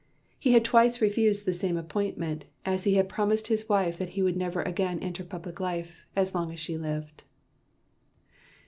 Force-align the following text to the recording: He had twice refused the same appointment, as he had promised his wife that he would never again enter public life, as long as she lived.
He 0.39 0.53
had 0.53 0.65
twice 0.65 0.99
refused 0.99 1.45
the 1.45 1.53
same 1.53 1.77
appointment, 1.77 2.45
as 2.65 2.85
he 2.85 2.95
had 2.95 3.07
promised 3.07 3.49
his 3.49 3.69
wife 3.69 3.99
that 3.99 4.09
he 4.17 4.23
would 4.23 4.35
never 4.35 4.63
again 4.63 4.97
enter 4.97 5.23
public 5.23 5.59
life, 5.59 6.07
as 6.15 6.33
long 6.33 6.51
as 6.51 6.59
she 6.59 6.75
lived. 6.75 7.21